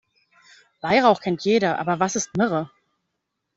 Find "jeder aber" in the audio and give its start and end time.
1.43-1.99